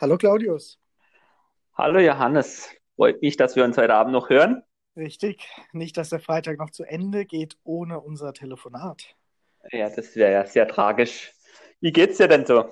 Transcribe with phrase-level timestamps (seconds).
[0.00, 0.78] Hallo Claudius.
[1.74, 4.62] Hallo Johannes, freut mich, dass wir uns heute Abend noch hören.
[4.96, 9.14] Richtig, nicht, dass der Freitag noch zu Ende geht ohne unser Telefonat.
[9.72, 11.34] Ja, das wäre ja sehr tragisch.
[11.82, 12.64] Wie geht's dir denn so?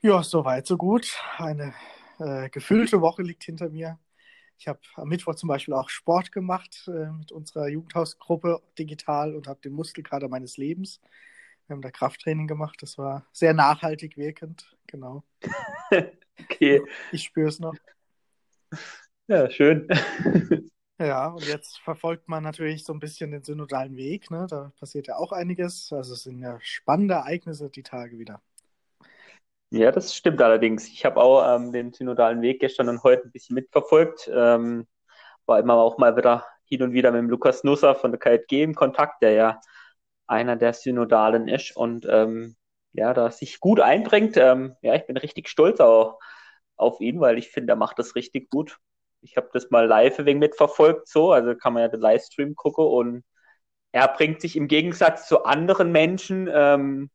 [0.00, 1.20] Ja, soweit, so gut.
[1.36, 1.74] Eine
[2.18, 3.98] äh, gefüllte Woche liegt hinter mir.
[4.56, 9.48] Ich habe am Mittwoch zum Beispiel auch Sport gemacht äh, mit unserer Jugendhausgruppe digital und
[9.48, 10.98] habe den Muskelkater meines Lebens.
[11.66, 12.80] Wir haben da Krafttraining gemacht.
[12.82, 14.76] Das war sehr nachhaltig wirkend.
[14.86, 15.24] Genau.
[16.40, 16.82] okay.
[17.12, 17.74] Ich spüre es noch.
[19.26, 19.88] Ja, schön.
[20.98, 24.30] Ja, und jetzt verfolgt man natürlich so ein bisschen den synodalen Weg.
[24.30, 24.46] Ne?
[24.48, 25.92] Da passiert ja auch einiges.
[25.92, 28.40] Also es sind ja spannende Ereignisse die Tage wieder.
[29.70, 30.88] Ja, das stimmt allerdings.
[30.88, 34.30] Ich habe auch ähm, den synodalen Weg gestern und heute ein bisschen mitverfolgt.
[34.32, 34.86] Ähm,
[35.44, 38.62] war immer auch mal wieder hin und wieder mit dem Lukas Nusser von der KJG
[38.62, 39.60] im Kontakt, der ja
[40.26, 42.56] einer der Synodalen ist und ähm,
[42.92, 44.36] ja, da sich gut einbringt.
[44.36, 46.18] Ähm, ja, ich bin richtig stolz auch
[46.76, 48.78] auf ihn, weil ich finde, er macht das richtig gut.
[49.22, 52.84] Ich habe das mal live wegen mitverfolgt, so, also kann man ja den Livestream gucken
[52.84, 53.24] und
[53.92, 57.10] er bringt sich im Gegensatz zu anderen Menschen, ähm,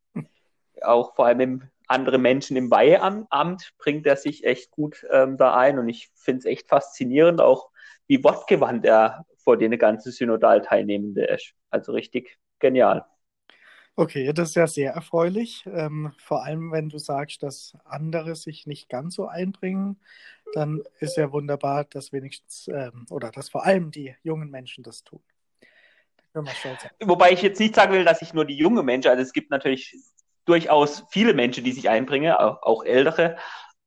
[0.81, 5.56] auch vor allem im, andere Menschen im Weiheamt, bringt er sich echt gut ähm, da
[5.56, 7.70] ein und ich finde es echt faszinierend, auch
[8.08, 11.53] wie wortgewandt er vor den ganzen Synodal-Teilnehmenden ist.
[11.70, 13.06] Also richtig genial.
[13.95, 15.66] Okay, das ist ja sehr erfreulich.
[15.72, 20.00] Ähm, vor allem, wenn du sagst, dass andere sich nicht ganz so einbringen,
[20.53, 25.03] dann ist ja wunderbar, dass wenigstens ähm, oder dass vor allem die jungen Menschen das
[25.03, 25.22] tun.
[26.34, 26.42] Da
[27.02, 29.52] Wobei ich jetzt nicht sagen will, dass ich nur die jungen Menschen, also es gibt
[29.52, 29.94] natürlich
[30.46, 33.38] durchaus viele Menschen, die sich einbringen, auch, auch ältere,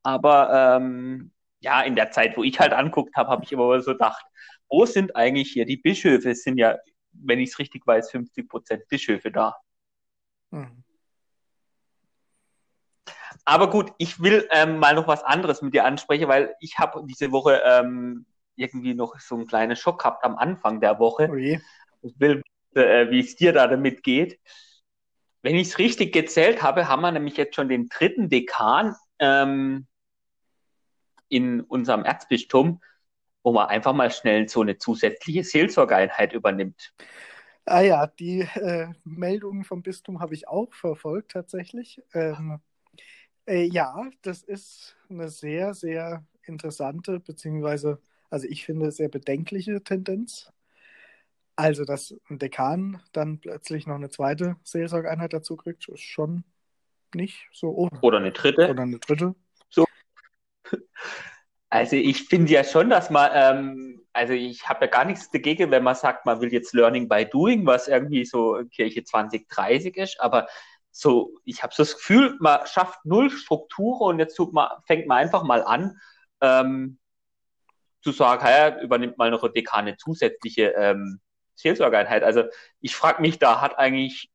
[0.03, 3.93] aber ähm, ja, in der Zeit, wo ich halt anguckt habe, habe ich immer so
[3.93, 4.23] gedacht,
[4.69, 6.29] wo sind eigentlich hier die Bischöfe?
[6.29, 6.77] Es sind ja,
[7.21, 9.55] wenn ich es richtig weiß, 50 Prozent Bischöfe da.
[10.51, 10.83] Mhm.
[13.43, 17.03] Aber gut, ich will ähm, mal noch was anderes mit dir ansprechen, weil ich habe
[17.05, 18.25] diese Woche ähm,
[18.55, 21.29] irgendwie noch so einen kleinen Schock gehabt am Anfang der Woche.
[21.31, 22.41] Oh ich will,
[22.73, 24.39] äh, wie es dir da damit geht.
[25.41, 29.85] Wenn ich es richtig gezählt habe, haben wir nämlich jetzt schon den dritten Dekan ähm,
[31.29, 32.81] in unserem Erzbistum,
[33.45, 36.95] wo man einfach mal schnell so eine zusätzliche Seelsorgeeinheit übernimmt.
[37.65, 42.01] Ah ja, die äh, Meldungen vom Bistum habe ich auch verfolgt tatsächlich.
[42.13, 42.59] Ähm,
[43.47, 48.01] äh, ja, das ist eine sehr, sehr interessante, beziehungsweise,
[48.31, 50.51] also ich finde, sehr bedenkliche Tendenz.
[51.55, 56.43] Also, dass ein Dekan dann plötzlich noch eine zweite Seelsorgeeinheit dazu kriegt, ist schon
[57.13, 57.99] nicht so ohne.
[58.01, 58.69] Oder eine dritte.
[58.69, 59.35] Oder eine dritte.
[59.69, 59.85] So.
[61.75, 65.71] Also ich finde ja schon, dass man, ähm, also ich habe ja gar nichts dagegen,
[65.71, 70.21] wenn man sagt, man will jetzt Learning by Doing, was irgendwie so Kirche 2030 ist,
[70.21, 70.47] aber
[70.89, 75.17] so, ich habe so das Gefühl, man schafft null Struktur und jetzt man, fängt man
[75.17, 75.99] einfach mal an,
[76.39, 76.97] ähm,
[78.01, 81.19] zu sagen, hey, übernimmt mal noch eine Dekane zusätzliche ähm,
[81.55, 82.23] Seelsorgeeinheit.
[82.23, 82.45] Also
[82.79, 84.31] ich frage mich, da hat eigentlich,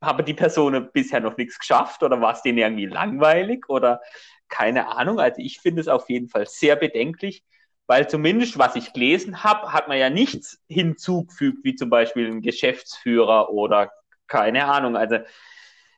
[0.00, 4.00] habe die Person bisher noch nichts geschafft oder war es denen irgendwie langweilig oder
[4.48, 5.20] keine Ahnung.
[5.20, 7.44] Also ich finde es auf jeden Fall sehr bedenklich,
[7.86, 12.42] weil zumindest was ich gelesen habe, hat man ja nichts hinzugefügt, wie zum Beispiel ein
[12.42, 13.90] Geschäftsführer oder
[14.26, 14.96] keine Ahnung.
[14.96, 15.18] Also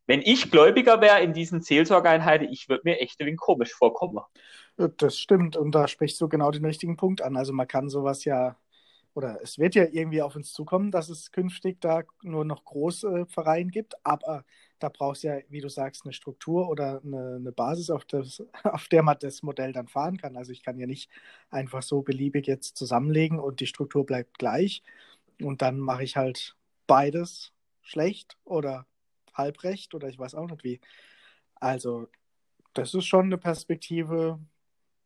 [0.06, 4.20] wenn ich Gläubiger wäre in diesen Seelsorgeeinheiten, ich würde mir echt ein wenig komisch vorkommen.
[4.96, 7.36] Das stimmt und da sprichst du genau den richtigen Punkt an.
[7.36, 8.56] Also man kann sowas ja
[9.14, 13.26] oder es wird ja irgendwie auf uns zukommen, dass es künftig da nur noch große
[13.26, 14.44] Vereine gibt, aber
[14.78, 18.42] da brauchst du ja, wie du sagst, eine Struktur oder eine, eine Basis, auf, das,
[18.64, 20.36] auf der man das Modell dann fahren kann.
[20.36, 21.10] Also ich kann ja nicht
[21.50, 24.82] einfach so beliebig jetzt zusammenlegen und die Struktur bleibt gleich
[25.40, 26.56] und dann mache ich halt
[26.86, 28.86] beides schlecht oder
[29.34, 30.80] halbrecht oder ich weiß auch nicht wie.
[31.56, 32.08] Also
[32.74, 34.38] das ist schon eine Perspektive,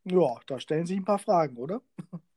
[0.04, 1.81] ja, da stellen sich ein paar Fragen, oder?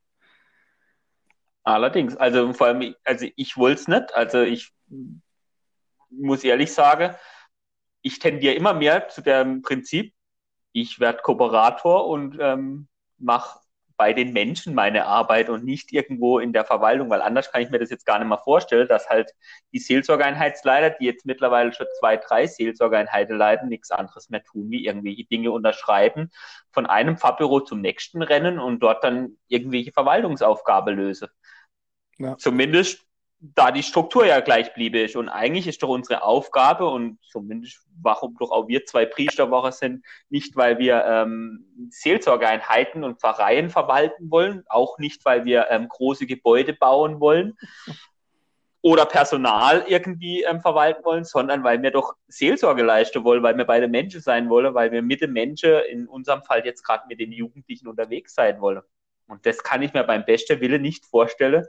[1.67, 4.71] Allerdings, also vor allem, also ich wollte es nicht, also ich
[6.09, 7.13] muss ehrlich sagen,
[8.01, 10.13] ich tendiere immer mehr zu dem Prinzip,
[10.71, 12.87] ich werde Kooperator und ähm,
[13.17, 13.59] mache
[13.97, 17.69] bei den Menschen meine Arbeit und nicht irgendwo in der Verwaltung, weil anders kann ich
[17.69, 19.33] mir das jetzt gar nicht mehr vorstellen, dass halt
[19.73, 24.85] die Seelsorgeeinheitsleiter, die jetzt mittlerweile schon zwei, drei Seelsorgeeinheiten leiten, nichts anderes mehr tun, wie
[24.85, 26.31] irgendwelche Dinge unterschreiben,
[26.71, 31.29] von einem Fachbüro zum nächsten rennen und dort dann irgendwelche Verwaltungsaufgabe löse.
[32.17, 32.37] Ja.
[32.37, 33.07] Zumindest
[33.39, 35.07] da die Struktur ja gleich bliebe.
[35.15, 40.03] Und eigentlich ist doch unsere Aufgabe, und zumindest warum doch auch wir zwei Priesterwoche sind,
[40.29, 46.25] nicht weil wir ähm, Seelsorgeeinheiten und Pfarreien verwalten wollen, auch nicht weil wir ähm, große
[46.25, 47.55] Gebäude bauen wollen
[48.81, 53.65] oder Personal irgendwie ähm, verwalten wollen, sondern weil wir doch Seelsorge leisten wollen, weil wir
[53.65, 57.19] beide Menschen sein wollen, weil wir mit den Menschen, in unserem Fall jetzt gerade mit
[57.19, 58.81] den Jugendlichen unterwegs sein wollen.
[59.27, 61.65] Und das kann ich mir beim besten Willen nicht vorstellen,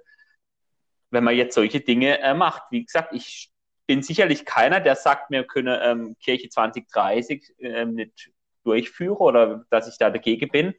[1.10, 2.62] wenn man jetzt solche Dinge äh, macht.
[2.70, 3.50] Wie gesagt, ich
[3.86, 8.30] bin sicherlich keiner, der sagt, wir können ähm, Kirche 2030 ähm, nicht
[8.64, 10.74] durchführen oder dass ich da dagegen bin.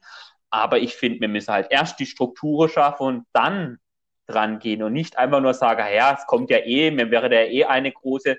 [0.50, 3.78] Aber ich finde, wir müssen halt erst die Strukturen schaffen und dann
[4.26, 7.50] dran gehen und nicht einfach nur sagen, ja, es kommt ja eh, mir wäre der
[7.50, 8.36] eh eine große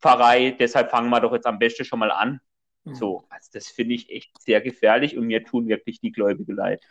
[0.00, 2.40] Pfarrei, deshalb fangen wir doch jetzt am besten schon mal an.
[2.84, 2.94] Mhm.
[2.94, 6.82] So, also das finde ich echt sehr gefährlich und mir tun wirklich die Gläubige leid.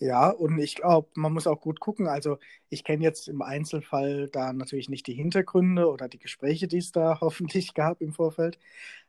[0.00, 2.06] Ja, und ich glaube, man muss auch gut gucken.
[2.06, 6.78] Also ich kenne jetzt im Einzelfall da natürlich nicht die Hintergründe oder die Gespräche, die
[6.78, 8.58] es da hoffentlich gab im Vorfeld.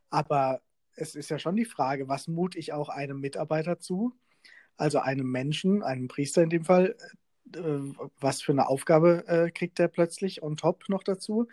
[0.10, 0.62] Aber
[0.96, 4.14] es ist ja schon die Frage, was mut ich auch einem Mitarbeiter zu,
[4.78, 6.96] also einem Menschen, einem Priester in dem Fall,
[7.56, 7.60] äh,
[8.20, 11.48] was für eine Aufgabe äh, kriegt er plötzlich on top noch dazu?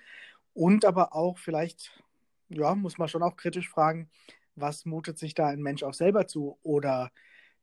[0.55, 2.03] Und aber auch vielleicht,
[2.49, 4.11] ja, muss man schon auch kritisch fragen,
[4.57, 6.59] was mutet sich da ein Mensch auch selber zu?
[6.63, 7.11] Oder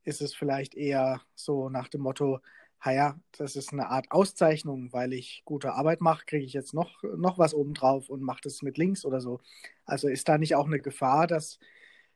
[0.03, 2.39] ist es vielleicht eher so nach dem Motto,
[2.85, 7.01] ja, das ist eine Art Auszeichnung, weil ich gute Arbeit mache, kriege ich jetzt noch,
[7.15, 9.39] noch was obendrauf und mache das mit links oder so.
[9.85, 11.59] Also ist da nicht auch eine Gefahr, dass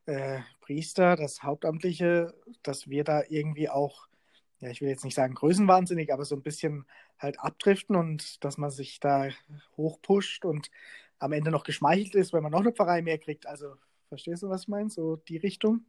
[0.07, 4.07] äh, Priester, das Hauptamtliche, dass wir da irgendwie auch,
[4.60, 6.86] ja, ich will jetzt nicht sagen größenwahnsinnig, aber so ein bisschen
[7.18, 9.30] halt abdriften und dass man sich da
[9.78, 10.69] hochpusht und
[11.19, 13.48] am Ende noch geschmeichelt ist, wenn man noch eine Pfarrei mehr kriegt.
[13.48, 13.75] Also,
[14.10, 14.89] verstehst du, was ich meine?
[14.89, 15.86] So die Richtung?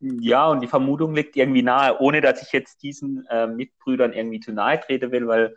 [0.00, 4.40] Ja, und die Vermutung liegt irgendwie nahe, ohne dass ich jetzt diesen äh, Mitbrüdern irgendwie
[4.40, 5.54] zu nahe trete will, weil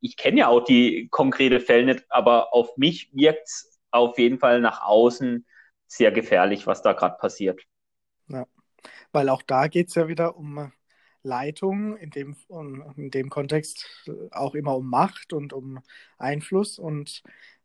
[0.00, 4.38] ich kenne ja auch die konkrete Fälle nicht, aber auf mich wirkt es auf jeden
[4.38, 5.46] Fall nach außen
[5.86, 7.62] sehr gefährlich, was da gerade passiert.
[8.28, 8.46] Ja,
[9.12, 10.72] weil auch da geht es ja wieder um
[11.22, 12.36] Leitung, in dem,
[12.96, 15.80] in dem Kontext auch immer um Macht und um
[16.18, 16.78] Einfluss.
[16.78, 17.22] Und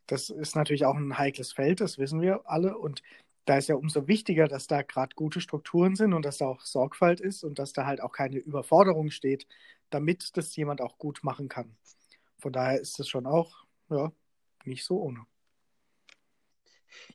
[0.08, 2.78] das ist natürlich auch ein heikles Feld, das wissen wir alle.
[2.78, 3.02] Und
[3.46, 6.62] da ist ja umso wichtiger, dass da gerade gute Strukturen sind und dass da auch
[6.62, 9.48] Sorgfalt ist und dass da halt auch keine Überforderung steht,
[9.90, 11.76] damit das jemand auch gut machen kann.
[12.38, 14.12] Von daher ist das schon auch ja,
[14.66, 15.26] nicht so ohne.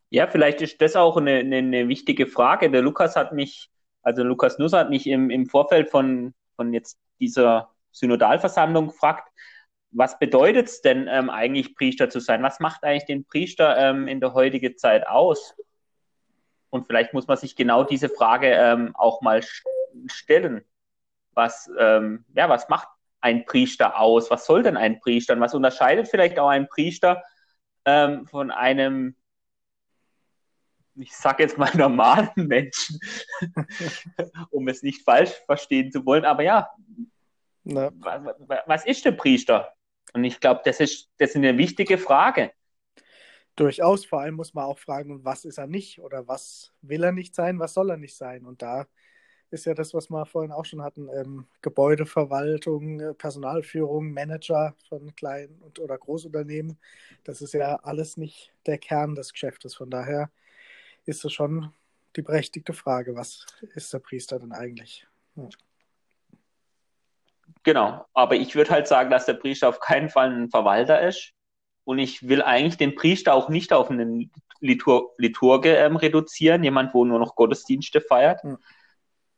[0.08, 2.70] Ja, vielleicht ist das auch eine, eine, eine wichtige Frage.
[2.70, 3.70] Der Lukas hat mich,
[4.02, 9.31] also Lukas Nuss hat mich im, im Vorfeld von, von jetzt dieser Synodalversammlung gefragt,
[9.90, 12.43] was bedeutet es denn ähm, eigentlich, Priester zu sein?
[12.43, 15.55] Was macht eigentlich den Priester ähm, in der heutigen Zeit aus?
[16.71, 19.43] Und vielleicht muss man sich genau diese Frage ähm, auch mal
[20.07, 20.65] stellen.
[21.33, 22.89] Was, ähm, ja, was macht
[23.21, 24.31] ein Priester aus?
[24.31, 25.35] Was soll denn ein Priester?
[25.35, 27.23] Und was unterscheidet vielleicht auch ein Priester
[27.85, 29.17] ähm, von einem,
[30.95, 32.99] ich sage jetzt mal normalen Menschen,
[34.51, 36.69] um es nicht falsch verstehen zu wollen, aber ja,
[37.65, 38.23] was,
[38.67, 39.73] was ist der Priester?
[40.13, 42.53] Und ich glaube, das ist, das ist eine wichtige Frage.
[43.56, 47.12] Durchaus, vor allem muss man auch fragen, was ist er nicht oder was will er
[47.12, 48.44] nicht sein, was soll er nicht sein.
[48.44, 48.87] Und da
[49.50, 55.14] ist ja das, was wir vorhin auch schon hatten, ähm, Gebäudeverwaltung, äh, Personalführung, Manager von
[55.14, 56.79] kleinen und, oder Großunternehmen.
[57.25, 59.75] Das ist ja alles nicht der Kern des Geschäftes.
[59.75, 60.31] Von daher
[61.06, 61.73] ist es schon
[62.17, 65.06] die berechtigte Frage, was ist der Priester denn eigentlich?
[65.37, 65.49] Ja.
[67.62, 71.32] Genau, aber ich würde halt sagen, dass der Priester auf keinen Fall ein Verwalter ist,
[71.86, 76.93] und ich will eigentlich den Priester auch nicht auf einen Litur Liturge ähm, reduzieren, jemand,
[76.93, 78.43] wo nur noch Gottesdienste feiert.
[78.43, 78.58] Mhm.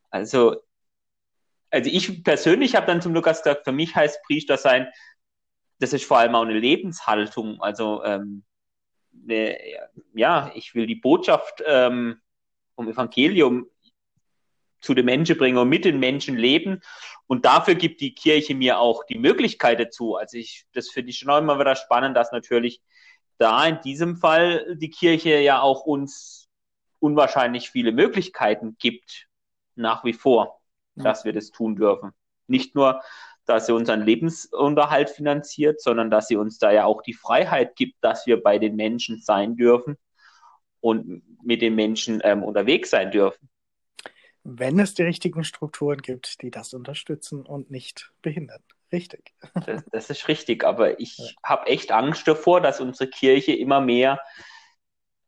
[0.09, 0.57] Also,
[1.71, 4.89] also ich persönlich habe dann zum Lukas gesagt, für mich heißt Priester sein,
[5.79, 7.61] das ist vor allem auch eine Lebenshaltung.
[7.61, 8.45] Also ähm,
[9.25, 9.59] eine,
[10.15, 12.19] ja, ich will die Botschaft ähm,
[12.75, 13.69] vom Evangelium
[14.81, 16.81] zu den Menschen bringen und mit den Menschen leben.
[17.27, 20.17] Und dafür gibt die Kirche mir auch die Möglichkeit dazu.
[20.17, 22.81] Also ich, das finde ich schon immer wieder spannend, dass natürlich
[23.39, 26.49] da in diesem Fall die Kirche ja auch uns
[27.01, 29.29] unwahrscheinlich viele Möglichkeiten gibt,
[29.77, 30.61] nach wie vor,
[30.97, 31.05] ja.
[31.05, 32.13] dass wir das tun dürfen.
[32.49, 33.03] Nicht nur,
[33.45, 37.97] dass sie unseren Lebensunterhalt finanziert, sondern dass sie uns da ja auch die Freiheit gibt,
[38.01, 39.97] dass wir bei den Menschen sein dürfen
[40.81, 43.49] und mit den Menschen ähm, unterwegs sein dürfen
[44.51, 48.63] wenn es die richtigen Strukturen gibt, die das unterstützen und nicht behindern.
[48.91, 49.35] Richtig.
[49.67, 51.27] Das, das ist richtig, aber ich ja.
[51.43, 54.19] habe echt Angst davor, dass unsere Kirche immer mehr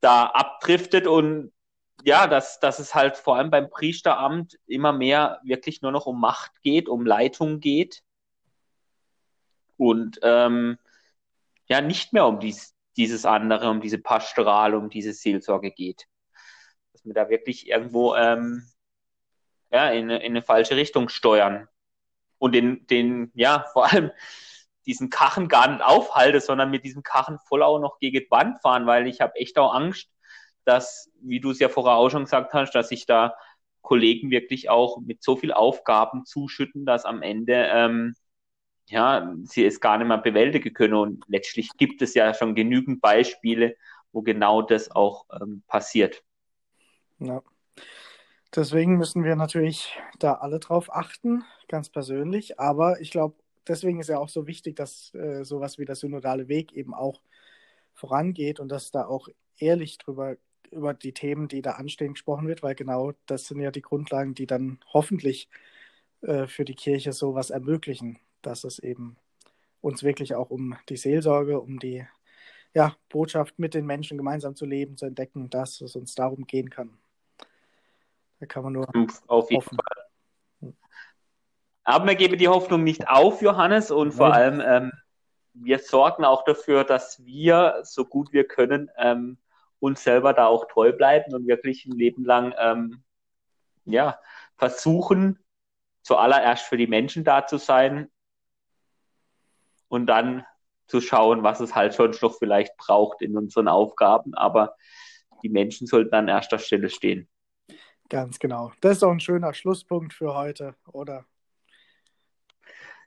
[0.01, 1.53] da abdriftet und
[2.03, 6.19] ja, dass, dass es halt vor allem beim Priesteramt immer mehr wirklich nur noch um
[6.19, 8.03] Macht geht, um Leitung geht
[9.77, 10.79] und ähm,
[11.67, 16.07] ja, nicht mehr um dies, dieses andere, um diese Pastoral, um diese Seelsorge geht.
[16.95, 18.67] Dass wir da wirklich irgendwo ähm,
[19.71, 21.69] ja, in, in eine falsche Richtung steuern.
[22.39, 24.11] Und den, den, ja, vor allem
[24.87, 28.61] diesen Kachen gar nicht aufhalte, sondern mit diesem Kachen voll auch noch gegen die Wand
[28.63, 30.09] fahren, weil ich habe echt auch Angst,
[30.65, 33.35] dass, wie du es ja vorher auch schon gesagt hast, dass sich da
[33.83, 38.15] Kollegen wirklich auch mit so viel Aufgaben zuschütten, dass am Ende ähm,
[38.89, 40.95] ja, sie es gar nicht mehr bewältigen können.
[40.95, 43.77] Und letztlich gibt es ja schon genügend Beispiele,
[44.13, 46.23] wo genau das auch ähm, passiert.
[47.19, 47.43] Ja.
[48.55, 52.59] Deswegen müssen wir natürlich da alle drauf achten, ganz persönlich.
[52.59, 53.37] Aber ich glaube,
[53.69, 57.23] deswegen ist ja auch so wichtig, dass äh, sowas wie der synodale Weg eben auch
[57.95, 59.29] vorangeht und dass da auch
[59.59, 60.37] ehrlich drüber
[60.71, 64.35] über die Themen, die da anstehen, gesprochen wird, weil genau das sind ja die Grundlagen,
[64.35, 65.49] die dann hoffentlich
[66.23, 69.17] äh, für die Kirche sowas ermöglichen, dass es eben
[69.81, 72.07] uns wirklich auch um die Seelsorge, um die
[72.75, 76.71] ja, Botschaft mit den Menschen gemeinsam zu leben, zu entdecken, dass es uns darum gehen
[76.71, 76.99] kann.
[78.41, 78.89] Da kann man nur
[79.27, 79.79] auf jeden hoffen.
[79.79, 80.75] Fall.
[81.85, 84.17] Aber wir geben die Hoffnung nicht auf, Johannes, und Nein.
[84.17, 84.93] vor allem ähm,
[85.53, 89.39] wir sorgen auch dafür, dass wir, so gut wir können, ähm,
[89.79, 93.03] uns selber da auch treu bleiben und wirklich ein Leben lang ähm,
[93.85, 94.19] ja,
[94.57, 95.39] versuchen,
[96.03, 98.11] zuallererst für die Menschen da zu sein
[99.89, 100.45] und dann
[100.87, 104.35] zu schauen, was es halt schon noch vielleicht braucht in unseren Aufgaben.
[104.35, 104.77] Aber
[105.43, 107.29] die Menschen sollten an erster Stelle stehen.
[108.11, 108.73] Ganz genau.
[108.81, 111.25] Das ist auch ein schöner Schlusspunkt für heute, oder?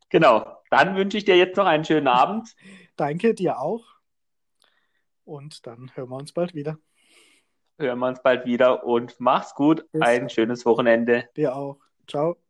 [0.09, 0.57] Genau.
[0.71, 2.55] Dann wünsche ich dir jetzt noch einen schönen Abend.
[2.95, 3.83] Danke, dir auch.
[5.25, 6.79] Und dann hören wir uns bald wieder.
[7.77, 9.91] Hören wir uns bald wieder und mach's gut.
[9.91, 11.29] Bis Ein schönes Wochenende.
[11.35, 11.79] Dir auch.
[12.07, 12.42] Ciao.